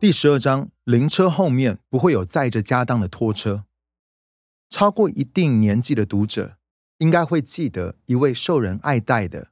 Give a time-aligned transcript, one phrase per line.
[0.00, 3.66] 第十二章，灵车后面不会有载着家当的拖车。
[4.70, 6.56] 超过一定年纪的读者
[6.96, 9.50] 应该会记得一位受人爱戴的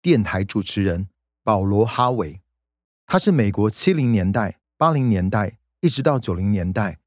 [0.00, 1.08] 电台主持人
[1.42, 2.40] 保罗·哈维。
[3.04, 7.00] 他是美国七零年代、八零年代一直到九零年代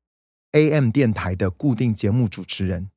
[0.52, 2.90] AM 电台的固定节目主持人。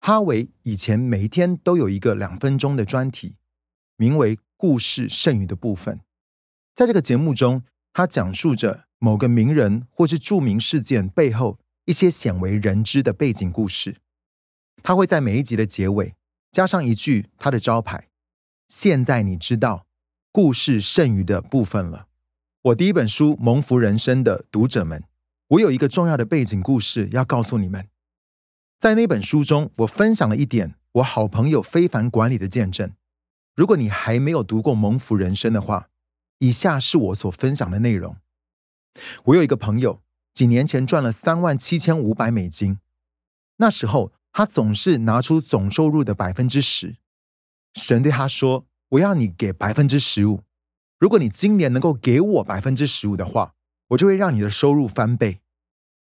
[0.00, 3.36] 哈维以前每一天都有一个两分钟的专题，
[3.98, 5.96] 名为《故事剩余的部分》。
[6.74, 8.83] 在这个节目中，他讲述着。
[8.98, 13.96] 某个名人或是著名事件背后一些鲜为人知的背景故事，
[14.82, 16.14] 他会在每一集的结尾
[16.50, 18.08] 加上一句他的招牌。
[18.68, 19.86] 现在你知道
[20.32, 22.06] 故事剩余的部分了。
[22.62, 25.04] 我第一本书《蒙福人生》的读者们，
[25.48, 27.86] 我有一个重要的背景故事要告诉你们。
[28.80, 32.90] 在那本书中，我分享了一点我好朋友非凡管理的见证。
[33.54, 35.90] 如果你还没有读过《蒙福人生》的话，
[36.38, 38.16] 以下是我所分享的内容。
[39.24, 40.00] 我有一个朋友，
[40.32, 42.78] 几年前赚了三万七千五百美金。
[43.56, 46.96] 那时候，他总是拿出总收入的百分之十。
[47.74, 50.42] 神对他说：“我要你给百分之十五。
[50.98, 53.54] 如果你今年能够给我百分之十五的话，
[53.88, 55.40] 我就会让你的收入翻倍。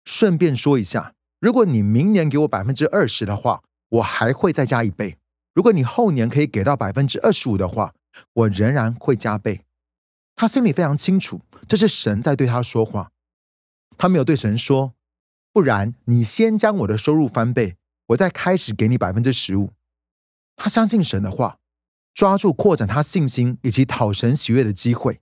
[0.05, 5.19] 顺便说一下，如果你明年给我百分之二十的话，我还会再加一倍。
[5.53, 7.95] 如果你后年可以给到百分之二十五的话，
[8.33, 9.62] 我仍然会加倍。”
[10.37, 11.41] 他心里非常清楚。
[11.69, 13.11] 这是神在对他说话，
[13.98, 14.95] 他没有对神说
[15.53, 17.77] ：“不然你先将我的收入翻倍，
[18.09, 19.72] 我再开始给你百分之十五。”
[20.56, 21.59] 他相信神的话，
[22.14, 25.20] 抓住扩展他信心以及讨神喜悦的机会，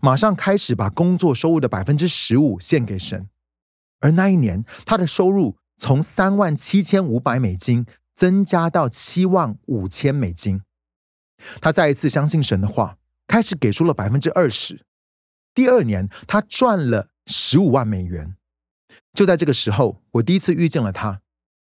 [0.00, 3.28] 马上开始把工作收入的百分之十五献给神。
[4.00, 10.62] 而那一年，他的收入从三万七千五百美金增加到七万五千美金。
[11.60, 14.84] 他再一次相信神的话，开始给出了百分之二十。
[15.54, 18.36] 第二年，他赚了十五万美元。
[19.12, 21.20] 就在这个时候，我第一次遇见了他，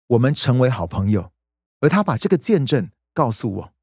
[0.08, 1.32] 我们成为好朋友。
[1.82, 3.74] 而他把这个见证告诉我。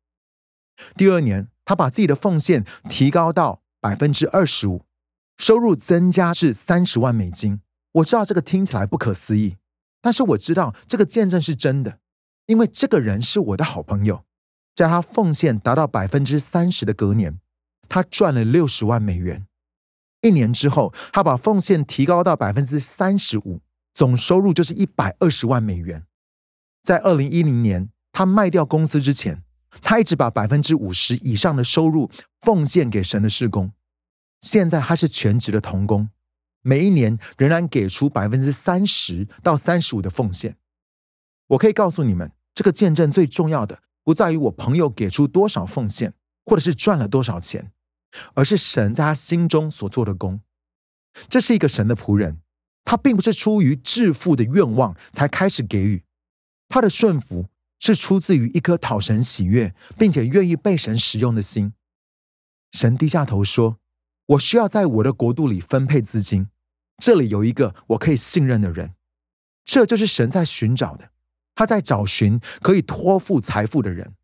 [0.97, 4.85] 第二年，他把自己的奉献提高到百分之二十五，
[5.39, 7.61] 收入增加至三十万美金。
[7.93, 9.57] 我知道这个听起来不可思议，
[10.03, 12.01] 但是我知道这个见证是真的，
[12.45, 14.25] 因为这个人是我的好朋友。
[14.75, 17.41] 在他奉献达到百分之三十的隔年，
[17.89, 19.47] 他赚了六十万美元。
[20.27, 23.61] 一年之后，他把奉献提高到百分之三十五，
[23.95, 26.05] 总收入就是一百二十万美元。
[26.83, 29.43] 在二零一零年，他卖掉公司之前，
[29.83, 32.11] 他一直把百分之五十以上的收入
[32.41, 33.73] 奉献给神的事工。
[34.41, 36.09] 现在他是全职的童工，
[36.63, 40.57] 每一年仍然给出百分之三十到三十五的奉献。
[41.49, 46.13] 我可以告诉你们，这个见证最重要的不在于我朋友给出多少奉献，
[46.45, 47.73] 或者是赚了多少钱。
[48.35, 50.41] 而是神在他心中所做的功，
[51.29, 52.41] 这是一个神的仆人，
[52.85, 56.05] 他并不是出于致富的愿望才开始给予，
[56.69, 61.73] 他的顺服是出自于一颗讨神喜悦，并且愿意被神使用的心。
[62.73, 63.79] 神低下头说
[64.27, 66.49] ：“我需要在我的国度里分配资金，
[66.99, 68.95] 这里有一个我可以信任的人，
[69.65, 71.11] 这就是神在寻找的，
[71.55, 74.15] 他在找寻可以托付财富的人，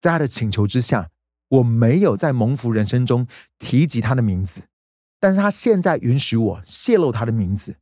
[0.00, 1.10] 在他的请求之下。”
[1.48, 3.26] 我没有在蒙福人生中
[3.58, 4.62] 提及他的名字，
[5.18, 7.76] 但是他现在允许我泄露他的名字，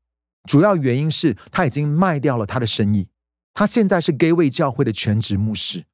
[0.45, 3.09] 主要原因是他已经卖掉了他的生意，
[3.53, 5.85] 他现在是 Gay 教会的全职牧师，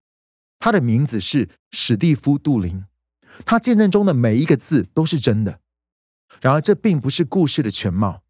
[0.59, 2.85] 他的名字是史蒂夫·杜林，
[3.47, 5.61] 他见证中的每一个字都是真的。
[6.41, 8.23] 然而，这并不是故事的全貌，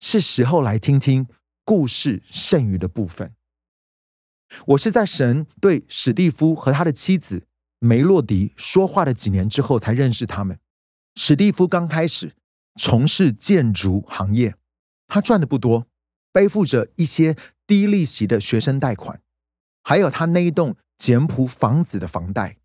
[0.00, 1.26] 是时候来听听
[1.64, 3.34] 故事剩余的部分。
[4.66, 7.46] 我是在神对史蒂夫和他的妻子。
[7.78, 10.58] 梅洛迪说话的几年之后才认识他们。
[11.14, 12.32] 史蒂夫刚开始
[12.78, 14.54] 从事建筑行业，
[15.06, 15.86] 他赚的不多，
[16.32, 19.20] 背负着一些低利息的学生贷款，
[19.82, 22.56] 还有他那一栋简朴房子的房贷。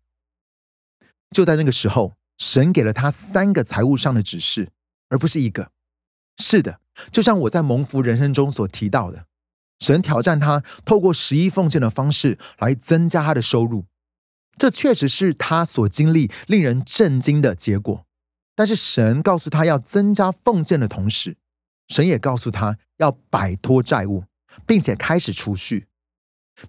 [1.30, 4.70] 就在那个时候，神给了他三个财务上的指示，
[5.08, 5.70] 而不是一个。
[6.36, 6.80] 是的，
[7.10, 9.26] 就像我在蒙福人生中所提到的，
[9.78, 13.86] 神挑战他透过十一奉献的方式来增加他的收入。
[14.62, 18.06] 这确实是他所经历令人震惊的结果，
[18.54, 21.36] 但是神告诉他要增加奉献的同时，
[21.88, 24.22] 神也告诉他要摆脱债务，
[24.64, 25.88] 并且开始储蓄。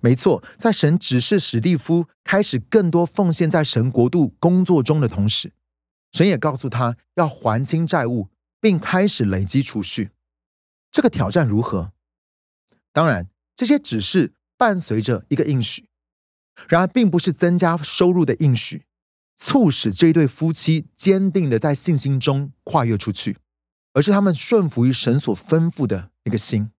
[0.02, 5.54] 没错，在神指示史蒂夫开始更多奉献在神国度工作中的同时，
[6.14, 8.30] 神也告诉他要还清债务，
[8.60, 10.10] 并开始累积储蓄。
[10.92, 11.92] 这个挑战如何？
[12.92, 15.88] 当然，这些指示伴随着一个应许。
[16.68, 18.84] 然而，并不是增加收入的应许，
[19.38, 23.38] 促使这一对夫妻坚定的在信心中跨越出去。
[23.96, 26.72] 而是他们顺服于神所吩咐的那个心。